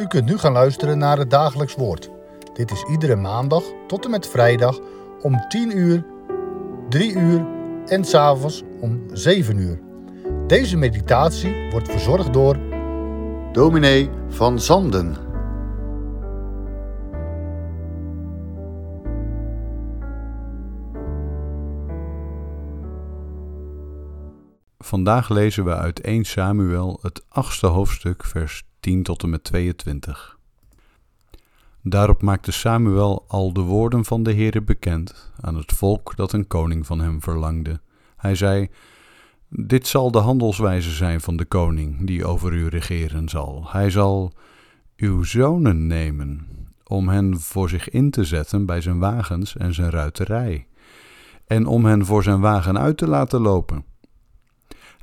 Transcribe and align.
U 0.00 0.06
kunt 0.06 0.24
nu 0.24 0.38
gaan 0.38 0.52
luisteren 0.52 0.98
naar 0.98 1.18
het 1.18 1.30
dagelijks 1.30 1.74
woord. 1.74 2.10
Dit 2.52 2.70
is 2.70 2.84
iedere 2.90 3.16
maandag 3.16 3.62
tot 3.86 4.04
en 4.04 4.10
met 4.10 4.26
vrijdag 4.26 4.78
om 5.22 5.48
10 5.48 5.78
uur, 5.78 6.04
3 6.88 7.12
uur 7.12 7.46
en 7.86 8.04
s'avonds 8.04 8.62
om 8.80 9.02
7 9.12 9.58
uur. 9.58 9.80
Deze 10.46 10.76
meditatie 10.76 11.70
wordt 11.70 11.90
verzorgd 11.90 12.32
door 12.32 12.58
dominee 13.52 14.10
van 14.28 14.60
Zanden. 14.60 15.16
Vandaag 24.78 25.28
lezen 25.28 25.64
we 25.64 25.74
uit 25.74 26.00
1 26.00 26.24
Samuel 26.24 26.98
het 27.02 27.24
achtste 27.28 27.66
hoofdstuk, 27.66 28.24
vers 28.24 28.62
10 28.84 29.02
tot 29.02 29.22
en 29.22 29.30
met 29.30 29.44
22. 29.44 30.38
Daarop 31.82 32.22
maakte 32.22 32.52
Samuel 32.52 33.24
al 33.28 33.52
de 33.52 33.60
woorden 33.60 34.04
van 34.04 34.22
de 34.22 34.34
Heere 34.34 34.62
bekend 34.62 35.32
aan 35.40 35.56
het 35.56 35.72
volk 35.72 36.16
dat 36.16 36.32
een 36.32 36.46
koning 36.46 36.86
van 36.86 37.00
hem 37.00 37.22
verlangde. 37.22 37.80
Hij 38.16 38.34
zei: 38.34 38.68
Dit 39.48 39.86
zal 39.86 40.10
de 40.10 40.18
handelswijze 40.18 40.90
zijn 40.90 41.20
van 41.20 41.36
de 41.36 41.44
koning 41.44 42.06
die 42.06 42.24
over 42.24 42.52
u 42.52 42.66
regeren 42.66 43.28
zal. 43.28 43.64
Hij 43.66 43.90
zal 43.90 44.32
uw 44.96 45.22
zonen 45.22 45.86
nemen 45.86 46.46
om 46.84 47.08
hen 47.08 47.40
voor 47.40 47.68
zich 47.68 47.88
in 47.88 48.10
te 48.10 48.24
zetten 48.24 48.66
bij 48.66 48.80
zijn 48.80 48.98
wagens 48.98 49.56
en 49.56 49.74
zijn 49.74 49.90
ruiterij, 49.90 50.66
en 51.46 51.66
om 51.66 51.84
hen 51.84 52.04
voor 52.04 52.22
zijn 52.22 52.40
wagen 52.40 52.78
uit 52.78 52.96
te 52.96 53.08
laten 53.08 53.40
lopen. 53.40 53.93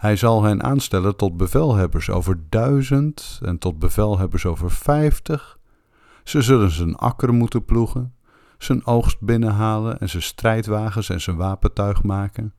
Hij 0.02 0.16
zal 0.16 0.44
hen 0.44 0.64
aanstellen 0.64 1.16
tot 1.16 1.38
bevelhebbers 1.38 2.10
over 2.10 2.40
duizend 2.50 3.40
en 3.44 3.58
tot 3.58 3.80
bevelhebbers 3.80 4.46
over 4.46 4.72
vijftig. 4.72 5.58
Ze 6.24 6.42
zullen 6.42 6.72
zijn 6.72 6.96
akker 6.96 7.34
moeten 7.34 7.66
ploegen, 7.66 8.14
zijn 8.58 8.86
oogst 8.86 9.20
binnenhalen 9.20 10.00
en 10.00 10.10
zijn 10.10 10.24
strijdwagens 10.24 11.10
en 11.10 11.22
zijn 11.22 11.36
wapentuig 11.36 12.04
maken. 12.04 12.54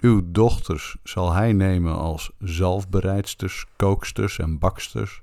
Uw 0.00 0.22
dochters 0.24 0.96
zal 1.02 1.32
hij 1.32 1.52
nemen 1.52 1.96
als 1.96 2.30
zalfbereidsters, 2.38 3.66
kooksters 3.76 4.38
en 4.38 4.58
baksters. 4.58 5.22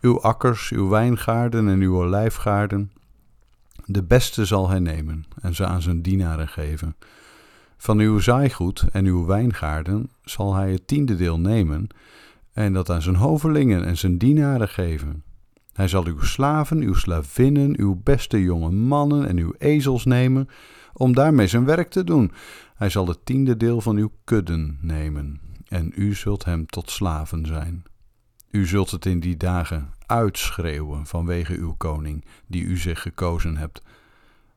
Uw 0.00 0.20
akkers, 0.20 0.70
uw 0.70 0.88
wijngaarden 0.88 1.68
en 1.68 1.80
uw 1.80 1.96
olijfgaarden. 1.96 2.92
De 3.84 4.02
beste 4.02 4.44
zal 4.44 4.68
hij 4.68 4.80
nemen 4.80 5.24
en 5.40 5.54
ze 5.54 5.66
aan 5.66 5.82
zijn 5.82 6.02
dienaren 6.02 6.48
geven. 6.48 6.96
Van 7.76 7.98
uw 7.98 8.18
zaaigoed 8.18 8.84
en 8.92 9.04
uw 9.04 9.26
wijngaarden 9.26 10.10
zal 10.24 10.54
hij 10.54 10.72
het 10.72 10.86
tiende 10.86 11.16
deel 11.16 11.38
nemen 11.40 11.88
en 12.52 12.72
dat 12.72 12.90
aan 12.90 13.02
zijn 13.02 13.16
hovelingen 13.16 13.84
en 13.84 13.96
zijn 13.96 14.18
dienaren 14.18 14.68
geven. 14.68 15.22
Hij 15.72 15.88
zal 15.88 16.06
uw 16.06 16.20
slaven, 16.20 16.80
uw 16.80 16.94
slavinnen, 16.94 17.78
uw 17.78 18.00
beste 18.02 18.42
jonge 18.42 18.70
mannen 18.70 19.28
en 19.28 19.36
uw 19.36 19.52
ezels 19.58 20.04
nemen 20.04 20.48
om 20.92 21.14
daarmee 21.14 21.46
zijn 21.46 21.64
werk 21.64 21.90
te 21.90 22.04
doen. 22.04 22.32
Hij 22.74 22.90
zal 22.90 23.06
het 23.08 23.18
tiende 23.24 23.56
deel 23.56 23.80
van 23.80 23.96
uw 23.96 24.10
kudden 24.24 24.78
nemen 24.80 25.40
en 25.68 25.92
u 25.94 26.14
zult 26.14 26.44
hem 26.44 26.66
tot 26.66 26.90
slaven 26.90 27.46
zijn. 27.46 27.84
U 28.50 28.66
zult 28.66 28.90
het 28.90 29.06
in 29.06 29.20
die 29.20 29.36
dagen 29.36 29.90
uitschreeuwen 30.06 31.06
vanwege 31.06 31.54
uw 31.54 31.74
koning, 31.76 32.24
die 32.46 32.64
u 32.64 32.76
zich 32.76 33.02
gekozen 33.02 33.56
hebt. 33.56 33.82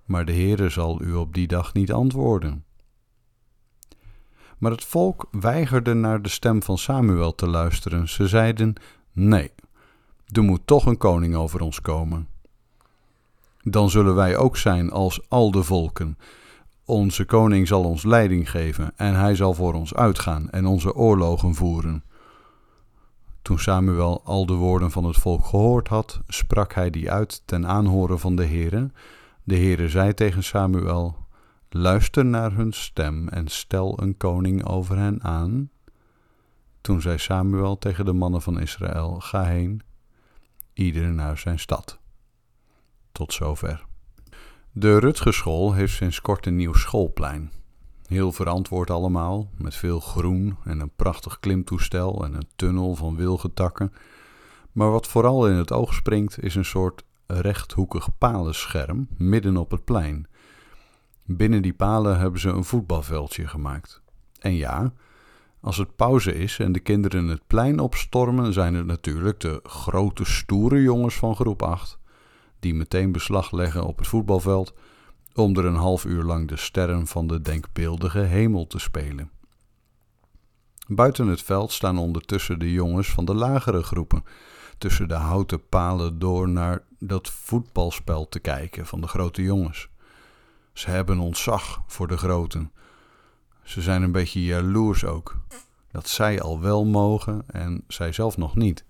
Maar 0.05 0.25
de 0.25 0.33
Heere 0.33 0.69
zal 0.69 1.01
u 1.01 1.13
op 1.13 1.33
die 1.33 1.47
dag 1.47 1.73
niet 1.73 1.91
antwoorden. 1.91 2.63
Maar 4.59 4.71
het 4.71 4.85
volk 4.85 5.27
weigerde 5.31 5.93
naar 5.93 6.21
de 6.21 6.29
stem 6.29 6.63
van 6.63 6.77
Samuel 6.77 7.35
te 7.35 7.47
luisteren. 7.47 8.09
Ze 8.09 8.27
zeiden: 8.27 8.73
Nee, 9.11 9.51
er 10.27 10.43
moet 10.43 10.61
toch 10.65 10.85
een 10.85 10.97
koning 10.97 11.35
over 11.35 11.61
ons 11.61 11.81
komen. 11.81 12.27
Dan 13.63 13.89
zullen 13.89 14.15
wij 14.15 14.37
ook 14.37 14.57
zijn 14.57 14.91
als 14.91 15.29
al 15.29 15.51
de 15.51 15.63
volken. 15.63 16.17
Onze 16.85 17.25
koning 17.25 17.67
zal 17.67 17.83
ons 17.83 18.03
leiding 18.03 18.49
geven 18.49 18.91
en 18.95 19.15
hij 19.15 19.35
zal 19.35 19.53
voor 19.53 19.73
ons 19.73 19.93
uitgaan 19.93 20.49
en 20.49 20.65
onze 20.65 20.95
oorlogen 20.95 21.55
voeren. 21.55 22.03
Toen 23.41 23.59
Samuel 23.59 24.21
al 24.23 24.45
de 24.45 24.53
woorden 24.53 24.91
van 24.91 25.03
het 25.05 25.17
volk 25.17 25.45
gehoord 25.45 25.87
had, 25.87 26.19
sprak 26.27 26.73
hij 26.73 26.89
die 26.89 27.11
uit 27.11 27.41
ten 27.45 27.67
aanhoren 27.67 28.19
van 28.19 28.35
de 28.35 28.45
Heere. 28.45 28.91
De 29.43 29.55
Heere 29.55 29.89
zei 29.89 30.13
tegen 30.13 30.43
Samuel: 30.43 31.15
Luister 31.71 32.25
naar 32.25 32.53
hun 32.53 32.73
stem 32.73 33.27
en 33.27 33.47
stel 33.47 34.01
een 34.01 34.17
koning 34.17 34.65
over 34.65 34.97
hen 34.97 35.23
aan. 35.23 35.69
Toen 36.81 37.01
zei 37.01 37.17
Samuel 37.17 37.77
tegen 37.77 38.05
de 38.05 38.13
mannen 38.13 38.41
van 38.41 38.59
Israël: 38.59 39.19
Ga 39.19 39.43
heen, 39.43 39.81
ieder 40.73 41.13
naar 41.13 41.37
zijn 41.37 41.59
stad. 41.59 41.99
Tot 43.11 43.33
zover. 43.33 43.85
De 44.71 44.99
Rutgeschool 44.99 45.73
heeft 45.73 45.93
sinds 45.93 46.21
kort 46.21 46.45
een 46.45 46.55
nieuw 46.55 46.73
schoolplein. 46.73 47.51
Heel 48.07 48.31
verantwoord 48.31 48.89
allemaal, 48.89 49.49
met 49.57 49.75
veel 49.75 49.99
groen 49.99 50.57
en 50.63 50.79
een 50.79 50.95
prachtig 50.95 51.39
klimtoestel 51.39 52.25
en 52.25 52.33
een 52.33 52.49
tunnel 52.55 52.95
van 52.95 53.15
wilgetakken. 53.15 53.93
Maar 54.71 54.91
wat 54.91 55.07
vooral 55.07 55.47
in 55.47 55.55
het 55.55 55.71
oog 55.71 55.93
springt 55.93 56.43
is 56.43 56.55
een 56.55 56.65
soort 56.65 57.03
rechthoekig 57.27 58.17
palenscherm 58.17 59.07
midden 59.17 59.57
op 59.57 59.71
het 59.71 59.83
plein 59.83 60.27
Binnen 61.31 61.61
die 61.61 61.73
palen 61.73 62.19
hebben 62.19 62.39
ze 62.39 62.49
een 62.49 62.63
voetbalveldje 62.63 63.47
gemaakt. 63.47 64.01
En 64.39 64.55
ja, 64.55 64.93
als 65.61 65.77
het 65.77 65.95
pauze 65.95 66.35
is 66.35 66.59
en 66.59 66.71
de 66.71 66.79
kinderen 66.79 67.27
het 67.27 67.47
plein 67.47 67.79
opstormen, 67.79 68.53
zijn 68.53 68.73
het 68.73 68.85
natuurlijk 68.85 69.39
de 69.39 69.59
grote 69.63 70.25
stoere 70.25 70.81
jongens 70.81 71.15
van 71.15 71.35
groep 71.35 71.61
8 71.61 71.97
die 72.59 72.73
meteen 72.73 73.11
beslag 73.11 73.51
leggen 73.51 73.85
op 73.85 73.97
het 73.97 74.07
voetbalveld 74.07 74.73
om 75.33 75.57
er 75.57 75.65
een 75.65 75.75
half 75.75 76.05
uur 76.05 76.23
lang 76.23 76.47
de 76.47 76.57
sterren 76.57 77.07
van 77.07 77.27
de 77.27 77.41
denkbeeldige 77.41 78.19
hemel 78.19 78.67
te 78.67 78.79
spelen. 78.79 79.31
Buiten 80.87 81.27
het 81.27 81.41
veld 81.41 81.71
staan 81.71 81.97
ondertussen 81.97 82.59
de 82.59 82.71
jongens 82.71 83.09
van 83.09 83.25
de 83.25 83.33
lagere 83.33 83.83
groepen, 83.83 84.23
tussen 84.77 85.07
de 85.07 85.13
houten 85.13 85.67
palen 85.67 86.19
door 86.19 86.49
naar 86.49 86.83
dat 86.99 87.29
voetbalspel 87.29 88.29
te 88.29 88.39
kijken 88.39 88.85
van 88.85 89.01
de 89.01 89.07
grote 89.07 89.41
jongens. 89.41 89.89
Ze 90.79 90.89
hebben 90.89 91.19
ontzag 91.19 91.81
voor 91.87 92.07
de 92.07 92.17
groten. 92.17 92.71
Ze 93.63 93.81
zijn 93.81 94.01
een 94.01 94.11
beetje 94.11 94.43
jaloers 94.43 95.05
ook. 95.05 95.37
Dat 95.91 96.07
zij 96.07 96.41
al 96.41 96.59
wel 96.59 96.85
mogen 96.85 97.43
en 97.47 97.83
zij 97.87 98.11
zelf 98.11 98.37
nog 98.37 98.55
niet. 98.55 98.85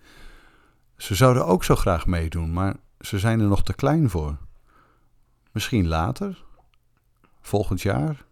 Ze 0.98 1.16
zouden 1.16 1.46
ook 1.46 1.64
zo 1.64 1.76
graag 1.76 2.06
meedoen, 2.06 2.54
maar 2.54 2.76
ze 3.00 3.20
zijn 3.20 3.40
er 3.40 3.48
nog 3.48 3.64
te 3.64 3.74
klein 3.74 4.10
voor. 4.10 4.38
Misschien 5.52 5.88
later? 5.88 6.44
Volgend 7.42 7.82
jaar? 7.82 8.26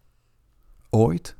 Ooit? 0.90 1.38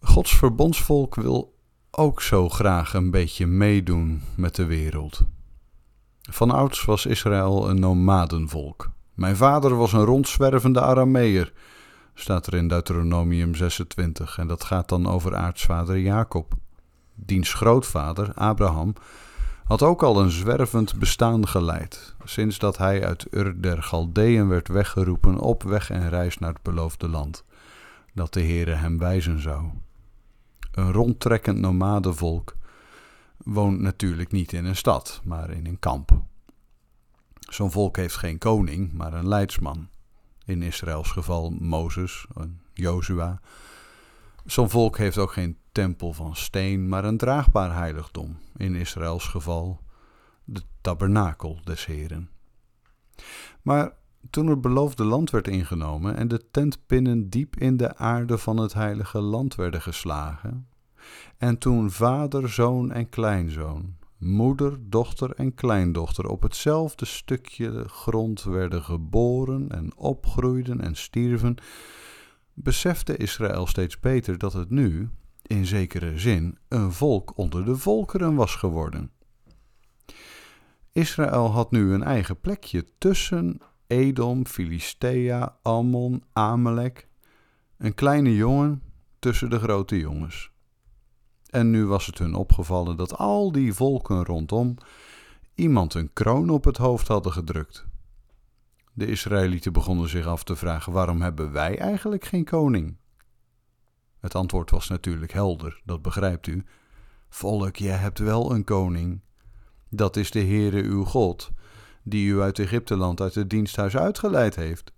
Gods 0.00 0.36
verbondsvolk 0.36 1.14
wil 1.14 1.58
ook 1.90 2.22
zo 2.22 2.48
graag 2.48 2.94
een 2.94 3.10
beetje 3.10 3.46
meedoen 3.46 4.22
met 4.36 4.54
de 4.54 4.64
wereld. 4.64 5.26
Van 6.22 6.50
ouds 6.50 6.84
was 6.84 7.06
Israël 7.06 7.70
een 7.70 7.80
nomadenvolk. 7.80 8.94
Mijn 9.16 9.36
vader 9.36 9.76
was 9.76 9.92
een 9.92 10.04
rondzwervende 10.04 10.80
Arameer, 10.80 11.52
staat 12.14 12.46
er 12.46 12.54
in 12.54 12.68
Deuteronomium 12.68 13.54
26. 13.54 14.38
En 14.38 14.46
dat 14.46 14.64
gaat 14.64 14.88
dan 14.88 15.06
over 15.06 15.36
aartsvader 15.36 15.98
Jacob. 15.98 16.54
Diens 17.14 17.54
grootvader, 17.54 18.34
Abraham, 18.34 18.94
had 19.64 19.82
ook 19.82 20.02
al 20.02 20.20
een 20.20 20.30
zwervend 20.30 20.98
bestaan 20.98 21.48
geleid, 21.48 22.14
sinds 22.24 22.58
dat 22.58 22.78
hij 22.78 23.06
uit 23.06 23.26
Ur 23.30 23.60
der 23.60 23.82
Galdeën 23.82 24.48
werd 24.48 24.68
weggeroepen 24.68 25.38
op 25.38 25.62
weg 25.62 25.90
en 25.90 26.08
reis 26.08 26.38
naar 26.38 26.52
het 26.52 26.62
beloofde 26.62 27.08
land, 27.08 27.44
dat 28.14 28.32
de 28.32 28.42
Heere 28.42 28.74
hem 28.74 28.98
wijzen 28.98 29.40
zou. 29.40 29.64
Een 30.72 30.92
rondtrekkend 30.92 31.58
nomadenvolk 31.58 32.56
woont 33.36 33.80
natuurlijk 33.80 34.32
niet 34.32 34.52
in 34.52 34.64
een 34.64 34.76
stad, 34.76 35.20
maar 35.24 35.50
in 35.50 35.66
een 35.66 35.78
kamp. 35.78 36.10
Zo'n 37.46 37.70
volk 37.70 37.96
heeft 37.96 38.16
geen 38.16 38.38
koning, 38.38 38.92
maar 38.92 39.12
een 39.12 39.28
leidsman. 39.28 39.88
In 40.44 40.62
Israëls 40.62 41.10
geval 41.10 41.50
Mozes, 41.50 42.26
Jozua. 42.72 43.40
Zo'n 44.44 44.70
volk 44.70 44.98
heeft 44.98 45.18
ook 45.18 45.32
geen 45.32 45.56
tempel 45.72 46.12
van 46.12 46.36
steen, 46.36 46.88
maar 46.88 47.04
een 47.04 47.16
draagbaar 47.16 47.74
heiligdom. 47.74 48.36
In 48.56 48.74
Israëls 48.74 49.24
geval 49.24 49.80
de 50.44 50.62
tabernakel 50.80 51.60
des 51.64 51.86
Heren. 51.86 52.30
Maar 53.62 53.92
toen 54.30 54.46
het 54.46 54.60
beloofde 54.60 55.04
land 55.04 55.30
werd 55.30 55.48
ingenomen 55.48 56.16
en 56.16 56.28
de 56.28 56.50
tentpinnen 56.50 57.30
diep 57.30 57.56
in 57.56 57.76
de 57.76 57.96
aarde 57.96 58.38
van 58.38 58.56
het 58.56 58.72
heilige 58.72 59.20
land 59.20 59.54
werden 59.54 59.82
geslagen, 59.82 60.68
en 61.36 61.58
toen 61.58 61.90
vader, 61.90 62.48
zoon 62.48 62.92
en 62.92 63.08
kleinzoon 63.08 63.96
moeder, 64.18 64.78
dochter 64.80 65.30
en 65.30 65.54
kleindochter 65.54 66.26
op 66.28 66.42
hetzelfde 66.42 67.04
stukje 67.04 67.84
grond 67.88 68.42
werden 68.42 68.82
geboren 68.82 69.68
en 69.70 69.96
opgroeiden 69.96 70.80
en 70.80 70.96
stierven, 70.96 71.56
besefte 72.54 73.16
Israël 73.16 73.66
steeds 73.66 74.00
beter 74.00 74.38
dat 74.38 74.52
het 74.52 74.70
nu, 74.70 75.08
in 75.42 75.66
zekere 75.66 76.18
zin, 76.18 76.58
een 76.68 76.92
volk 76.92 77.38
onder 77.38 77.64
de 77.64 77.76
volkeren 77.76 78.34
was 78.34 78.54
geworden. 78.54 79.10
Israël 80.92 81.50
had 81.50 81.70
nu 81.70 81.92
een 81.92 82.02
eigen 82.02 82.40
plekje 82.40 82.84
tussen 82.98 83.60
Edom, 83.86 84.46
Filistea, 84.46 85.56
Ammon, 85.62 86.22
Amalek. 86.32 87.08
Een 87.78 87.94
kleine 87.94 88.34
jongen 88.34 88.82
tussen 89.18 89.50
de 89.50 89.58
grote 89.58 89.98
jongens. 89.98 90.50
En 91.56 91.70
nu 91.70 91.86
was 91.86 92.06
het 92.06 92.18
hun 92.18 92.34
opgevallen 92.34 92.96
dat 92.96 93.16
al 93.16 93.52
die 93.52 93.74
volken 93.74 94.24
rondom 94.24 94.76
iemand 95.54 95.94
een 95.94 96.12
kroon 96.12 96.50
op 96.50 96.64
het 96.64 96.76
hoofd 96.76 97.08
hadden 97.08 97.32
gedrukt. 97.32 97.86
De 98.92 99.06
Israëlieten 99.06 99.72
begonnen 99.72 100.08
zich 100.08 100.26
af 100.26 100.44
te 100.44 100.56
vragen: 100.56 100.92
waarom 100.92 101.20
hebben 101.20 101.52
wij 101.52 101.78
eigenlijk 101.78 102.24
geen 102.24 102.44
koning? 102.44 102.96
Het 104.20 104.34
antwoord 104.34 104.70
was 104.70 104.88
natuurlijk 104.88 105.32
helder, 105.32 105.80
dat 105.84 106.02
begrijpt 106.02 106.46
u. 106.46 106.64
Volk, 107.28 107.76
jij 107.76 107.96
hebt 107.96 108.18
wel 108.18 108.52
een 108.52 108.64
koning. 108.64 109.20
Dat 109.88 110.16
is 110.16 110.30
de 110.30 110.44
Heere 110.44 110.82
uw 110.82 111.04
God, 111.04 111.50
die 112.02 112.28
u 112.28 112.40
uit 112.40 112.58
Egypteland, 112.58 113.20
uit 113.20 113.34
het 113.34 113.50
diensthuis 113.50 113.96
uitgeleid 113.96 114.56
heeft. 114.56 114.92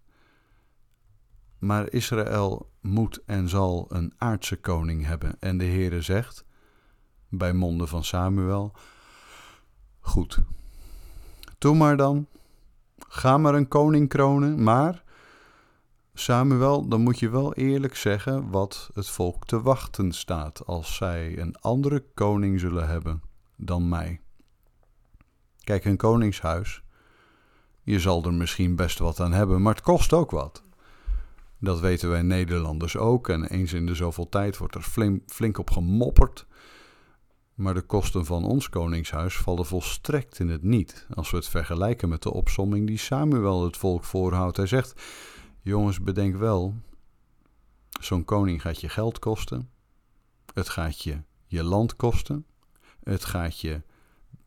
Maar 1.58 1.93
Israël 1.93 2.70
moet 2.81 3.22
en 3.26 3.49
zal 3.49 3.87
een 3.88 4.12
aardse 4.16 4.56
koning 4.56 5.06
hebben. 5.06 5.37
En 5.40 5.58
de 5.58 5.64
Heere 5.64 6.02
zegt, 6.02 6.46
bij 7.28 7.52
monden 7.52 7.88
van 7.88 8.04
Samuel, 8.04 8.72
goed, 10.00 10.38
doe 11.58 11.75
maar 11.75 11.96
dan, 11.96 12.26
ga 13.08 13.38
maar 13.38 13.54
een 13.54 13.69
koning 13.69 14.08
kronen, 14.08 14.62
maar 14.62 15.02
Samuel, 16.14 16.88
dan 16.88 17.00
moet 17.00 17.19
je 17.19 17.28
wel 17.28 17.54
eerlijk 17.54 17.96
zeggen 17.96 18.50
wat 18.50 18.90
het 18.94 19.08
volk 19.08 19.46
te 19.46 19.62
wachten 19.62 20.12
staat 20.12 20.66
als 20.66 20.94
zij 20.94 21.38
een 21.38 21.56
andere 21.56 22.04
koning 22.14 22.60
zullen 22.60 22.88
hebben 22.88 23.22
dan 23.56 23.88
mij. 23.88 24.20
Kijk, 25.64 25.84
een 25.84 25.96
koningshuis, 25.96 26.82
je 27.82 28.00
zal 28.00 28.25
er 28.25 28.34
misschien 28.34 28.76
best 28.76 28.98
wat 28.98 29.20
aan 29.20 29.32
hebben, 29.32 29.62
maar 29.62 29.75
het 29.75 29.82
kost 29.82 30.12
ook 30.12 30.30
wat. 30.30 30.62
Dat 31.58 31.80
weten 31.80 32.08
wij 32.08 32.22
Nederlanders 32.22 32.96
ook 32.96 33.28
en 33.28 33.44
eens 33.44 33.72
in 33.72 33.86
de 33.86 33.94
zoveel 33.94 34.28
tijd 34.28 34.56
wordt 34.56 34.75
er 34.75 34.82
flink, 35.26 35.58
op 35.58 35.70
gemopperd. 35.70 36.46
Maar 37.58 37.75
de 37.75 37.82
kosten 37.82 38.25
van 38.25 38.44
ons 38.44 38.69
koningshuis 38.69 39.37
vallen 39.37 39.66
volstrekt 39.66 40.38
in 40.38 40.49
het 40.49 40.62
niet 40.62 41.06
als 41.14 41.31
we 41.31 41.37
het 41.37 41.49
vergelijken 41.49 42.08
met 42.08 42.22
de 42.22 42.32
opsomming 42.32 42.87
die 42.87 42.99
Samuel 42.99 43.64
het 43.64 43.76
volk 43.76 44.05
voorhoudt. 44.05 44.56
Hij 44.56 44.66
zegt: 44.66 45.02
Jongens, 45.62 46.00
bedenk 46.00 46.37
wel, 46.37 46.75
zo'n 48.00 48.25
koning 48.25 48.60
gaat 48.60 48.81
je 48.81 48.88
geld 48.88 49.19
kosten, 49.19 49.70
het 50.55 50.69
gaat 50.69 51.02
je 51.02 51.22
je 51.46 51.62
land 51.62 51.96
kosten, 51.96 52.46
het 53.02 53.25
gaat 53.25 53.61
je 53.61 53.82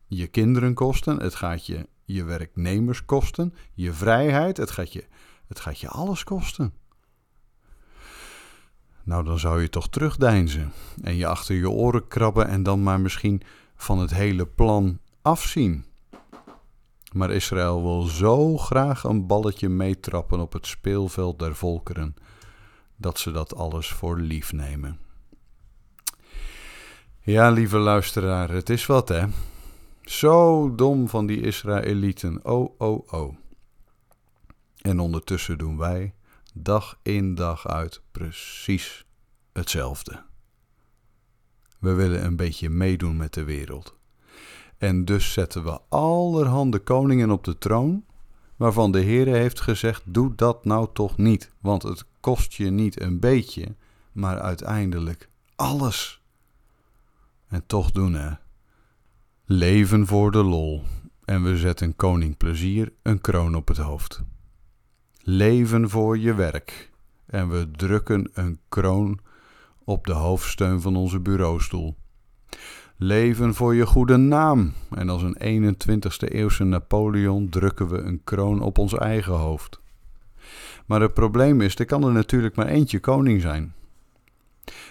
je 0.07 0.28
kinderen 0.28 0.74
kosten, 0.74 1.19
het 1.19 1.36
gaat 1.36 1.66
je 1.66 1.88
je 2.06 2.24
werknemers 2.24 3.06
kosten, 3.06 3.54
je 3.74 3.94
vrijheid, 3.94 4.57
het 4.57 4.72
gaat 4.72 4.94
je, 4.94 5.06
het 5.48 5.60
gaat 5.60 5.80
je 5.80 5.88
alles 5.88 6.24
kosten. 6.24 6.74
Nou, 9.03 9.24
dan 9.24 9.39
zou 9.39 9.62
je 9.62 9.69
toch 9.69 9.89
terugdeinzen 9.89 10.71
en 11.01 11.15
je 11.15 11.27
achter 11.27 11.56
je 11.56 11.69
oren 11.69 12.07
krabben 12.07 12.48
en 12.48 12.63
dan 12.63 12.83
maar 12.83 13.00
misschien 13.00 13.42
van 13.75 14.00
het 14.00 14.13
hele 14.13 14.45
plan 14.45 15.00
afzien. 15.21 15.86
Maar 17.12 17.31
Israël 17.31 17.81
wil 17.81 18.01
zo 18.01 18.57
graag 18.57 19.03
een 19.03 19.27
balletje 19.27 19.69
meetrappen 19.69 20.39
op 20.39 20.53
het 20.53 20.68
speelveld 20.68 21.39
der 21.39 21.56
volkeren, 21.56 22.15
dat 22.95 23.19
ze 23.19 23.31
dat 23.31 23.56
alles 23.56 23.88
voor 23.88 24.19
lief 24.19 24.53
nemen. 24.53 25.00
Ja, 27.19 27.50
lieve 27.50 27.77
luisteraar, 27.77 28.50
het 28.50 28.69
is 28.69 28.86
wat 28.86 29.07
hè. 29.07 29.25
Zo 30.01 30.75
dom 30.75 31.09
van 31.09 31.25
die 31.25 31.42
Israëlieten, 31.42 32.45
oh, 32.45 32.74
oh, 32.77 33.13
oh. 33.13 33.36
En 34.81 35.00
ondertussen 35.00 35.57
doen 35.57 35.77
wij, 35.77 36.13
dag 36.53 37.00
in 37.01 37.36
dag 37.36 37.68
uit, 37.68 38.01
precies 38.12 39.06
hetzelfde. 39.53 40.24
We 41.80 41.94
willen 41.94 42.25
een 42.25 42.36
beetje 42.36 42.69
meedoen 42.69 43.18
met 43.18 43.33
de 43.33 43.44
wereld. 43.44 43.98
En 44.77 45.06
dus 45.06 45.33
zetten 45.33 45.63
we 45.63 45.80
allerhande 45.89 46.80
koningen 46.80 47.31
op 47.31 47.44
de 47.44 47.57
troon, 47.57 48.06
waarvan 48.56 48.92
de 48.92 49.03
Heere 49.03 49.36
heeft 49.36 49.59
gezegd: 49.59 50.03
doe 50.06 50.36
dat 50.36 50.65
nou 50.65 50.88
toch 50.94 51.18
niet, 51.18 51.51
want 51.59 51.83
het 51.83 52.06
kost 52.19 52.54
je 52.54 52.69
niet 52.69 53.01
een 53.01 53.19
beetje, 53.19 53.75
maar 54.12 54.39
uiteindelijk 54.39 55.30
alles. 55.56 56.21
En 57.47 57.65
toch 57.65 57.92
doen 57.92 58.13
hè. 58.13 58.31
Leven 59.45 60.07
voor 60.07 60.31
de 60.31 60.44
lol. 60.44 60.83
En 61.25 61.44
we 61.44 61.57
zetten 61.57 61.95
koning 61.95 62.38
plezier 62.38 62.94
een 63.01 63.21
kroon 63.21 63.56
op 63.56 63.68
het 63.68 63.77
hoofd. 63.77 64.24
Leven 65.23 65.89
voor 65.89 66.18
je 66.18 66.33
werk. 66.33 66.91
En 67.25 67.50
we 67.50 67.71
drukken 67.71 68.29
een 68.33 68.59
kroon 68.69 69.19
op 69.83 70.06
de 70.06 70.13
hoofdsteun 70.13 70.81
van 70.81 70.95
onze 70.95 71.19
bureaustoel. 71.19 71.95
Leven 72.97 73.53
voor 73.53 73.75
je 73.75 73.85
goede 73.85 74.18
naam. 74.18 74.73
En 74.89 75.09
als 75.09 75.23
een 75.23 75.73
21ste 75.75 76.27
eeuwse 76.27 76.63
Napoleon 76.63 77.50
drukken 77.50 77.88
we 77.88 77.97
een 77.97 78.23
kroon 78.23 78.62
op 78.62 78.77
ons 78.77 78.97
eigen 78.97 79.33
hoofd. 79.33 79.79
Maar 80.85 81.01
het 81.01 81.13
probleem 81.13 81.62
is, 81.62 81.75
er 81.75 81.85
kan 81.85 82.03
er 82.03 82.12
natuurlijk 82.12 82.56
maar 82.56 82.68
eentje 82.68 83.00
koning 83.00 83.41
zijn. 83.41 83.73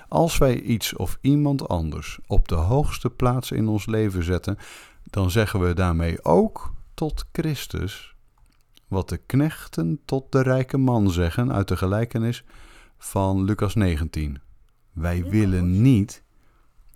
Als 0.09 0.39
wij 0.39 0.61
iets 0.61 0.97
of 0.97 1.19
iemand 1.21 1.69
anders 1.69 2.19
op 2.27 2.49
de 2.49 2.55
hoogste 2.55 3.11
plaats 3.11 3.51
in 3.51 3.69
ons 3.69 3.87
leven 3.87 4.25
zetten, 4.25 4.59
dan 5.05 5.31
zeggen 5.31 5.61
we 5.61 5.75
daarmee 5.75 6.25
ook 6.25 6.73
tot 6.95 7.25
Christus 7.33 8.15
wat 8.91 9.09
de 9.09 9.17
knechten 9.17 10.01
tot 10.05 10.33
de 10.33 10.43
rijke 10.43 10.79
man 10.79 11.11
zeggen 11.11 11.53
uit 11.53 11.69
de 11.69 11.77
gelijkenis 11.77 12.45
van 12.99 13.45
Lucas 13.45 13.75
19. 13.75 14.41
Wij 14.93 15.25
willen 15.25 15.83
niet 15.83 16.23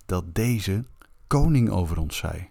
dat 0.06 0.34
deze 0.34 0.84
koning 1.26 1.70
over 1.70 1.98
ons 1.98 2.16
zij. 2.16 2.50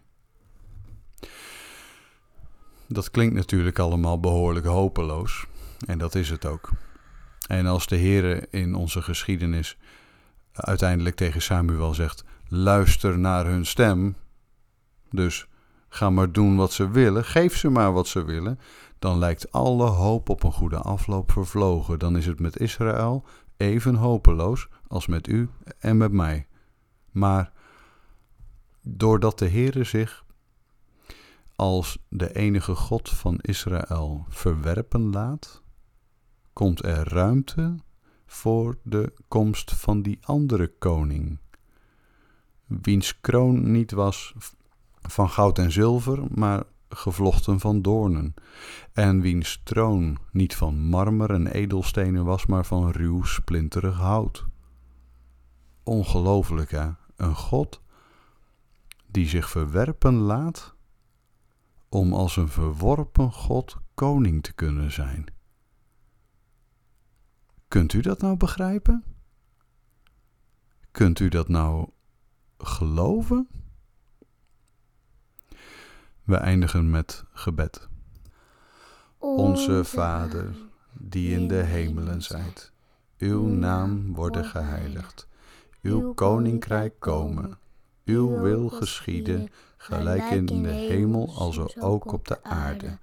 Dat 2.87 3.11
klinkt 3.11 3.35
natuurlijk 3.35 3.79
allemaal 3.79 4.19
behoorlijk 4.19 4.65
hopeloos. 4.65 5.45
En 5.85 5.97
dat 5.97 6.15
is 6.15 6.29
het 6.29 6.45
ook. 6.45 6.69
En 7.47 7.65
als 7.65 7.87
de 7.87 7.95
Heer 7.95 8.53
in 8.53 8.75
onze 8.75 9.01
geschiedenis 9.01 9.77
uiteindelijk 10.51 11.15
tegen 11.15 11.41
Samuel 11.41 11.93
zegt: 11.93 12.23
luister 12.47 13.19
naar 13.19 13.45
hun 13.45 13.65
stem. 13.65 14.15
Dus 15.09 15.47
ga 15.89 16.09
maar 16.09 16.31
doen 16.31 16.55
wat 16.55 16.71
ze 16.71 16.89
willen, 16.89 17.25
geef 17.25 17.57
ze 17.57 17.69
maar 17.69 17.93
wat 17.93 18.07
ze 18.07 18.23
willen. 18.23 18.59
Dan 19.03 19.17
lijkt 19.17 19.51
alle 19.51 19.85
hoop 19.85 20.29
op 20.29 20.43
een 20.43 20.51
goede 20.51 20.77
afloop 20.77 21.31
vervlogen. 21.31 21.99
Dan 21.99 22.17
is 22.17 22.25
het 22.25 22.39
met 22.39 22.59
Israël 22.59 23.25
even 23.57 23.95
hopeloos 23.95 24.67
als 24.87 25.07
met 25.07 25.27
u 25.27 25.49
en 25.79 25.97
met 25.97 26.11
mij. 26.11 26.47
Maar 27.11 27.51
doordat 28.81 29.39
de 29.39 29.49
Heere 29.49 29.83
zich 29.83 30.25
als 31.55 31.97
de 32.09 32.35
enige 32.35 32.75
God 32.75 33.09
van 33.09 33.37
Israël 33.41 34.25
verwerpen 34.29 35.11
laat, 35.11 35.61
komt 36.53 36.83
er 36.83 37.13
ruimte 37.13 37.75
voor 38.25 38.77
de 38.83 39.13
komst 39.27 39.71
van 39.71 40.01
die 40.01 40.19
andere 40.21 40.67
koning, 40.77 41.39
wiens 42.65 43.21
kroon 43.21 43.71
niet 43.71 43.91
was 43.91 44.33
van 45.01 45.29
goud 45.29 45.57
en 45.57 45.71
zilver, 45.71 46.23
maar 46.35 46.63
gevlochten 46.95 47.59
van 47.59 47.81
doornen, 47.81 48.33
en 48.93 49.21
wiens 49.21 49.61
troon 49.63 50.17
niet 50.31 50.55
van 50.55 50.79
marmer 50.79 51.31
en 51.31 51.47
edelstenen 51.47 52.25
was, 52.25 52.45
maar 52.45 52.65
van 52.65 52.91
ruw 52.91 53.23
splinterig 53.23 53.97
hout. 53.97 54.45
Ongelooflijk, 55.83 56.71
hè? 56.71 56.89
Een 57.15 57.35
God 57.35 57.81
die 59.07 59.27
zich 59.27 59.49
verwerpen 59.49 60.13
laat 60.13 60.75
om 61.89 62.13
als 62.13 62.37
een 62.37 62.47
verworpen 62.47 63.31
God 63.31 63.77
koning 63.93 64.43
te 64.43 64.53
kunnen 64.53 64.91
zijn. 64.91 65.25
Kunt 67.67 67.93
u 67.93 68.01
dat 68.01 68.21
nou 68.21 68.37
begrijpen? 68.37 69.03
Kunt 70.91 71.19
u 71.19 71.29
dat 71.29 71.47
nou 71.47 71.89
geloven? 72.57 73.47
We 76.23 76.35
eindigen 76.35 76.89
met 76.89 77.23
gebed. 77.33 77.87
Onze 79.17 79.83
Vader, 79.83 80.55
die 80.93 81.31
in 81.31 81.47
de 81.47 81.55
hemelen 81.55 82.21
zijt, 82.21 82.71
uw 83.17 83.47
naam 83.47 84.13
worden 84.13 84.45
geheiligd, 84.45 85.27
uw 85.81 86.13
koninkrijk 86.13 86.93
komen, 86.99 87.57
uw 88.05 88.39
wil 88.39 88.69
geschieden, 88.69 89.49
gelijk 89.77 90.23
in 90.23 90.45
de 90.45 90.69
hemel 90.69 91.35
als 91.35 91.77
ook 91.79 92.11
op 92.11 92.27
de 92.27 92.43
aarde. 92.43 92.97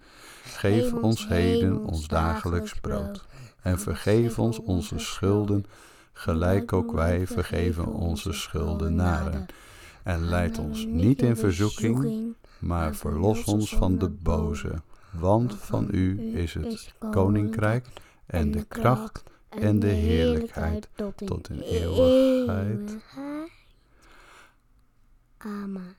Geef 0.45 0.93
ons 0.93 1.29
heden 1.29 1.85
ons 1.85 2.09
dagelijks 2.09 2.75
brood. 2.75 3.27
en 3.63 3.79
vergeef 3.79 4.39
ons 4.39 4.59
onze 4.59 4.99
schulden, 4.99 5.67
gelijk 6.13 6.73
ook 6.73 6.93
wij 6.93 7.27
vergeven 7.27 7.87
onze 7.87 8.33
schuldenaren. 8.33 9.47
En 10.03 10.25
leid 10.25 10.59
ons 10.59 10.85
niet 10.85 11.23
in 11.23 11.37
verzoeking, 11.37 12.35
maar 12.61 12.95
verlos 12.95 13.45
ons 13.45 13.77
van 13.77 13.99
de 13.99 14.09
boze. 14.09 14.83
Want 15.13 15.55
van 15.55 15.89
u 15.91 16.37
is 16.37 16.55
het 16.55 16.95
koninkrijk 17.11 17.87
en 18.27 18.51
de 18.51 18.65
kracht 18.65 19.23
en 19.49 19.79
de 19.79 19.87
heerlijkheid 19.87 20.89
tot 21.25 21.51
in 21.51 21.61
eeuwigheid. 21.61 22.97
Amen. 25.39 25.97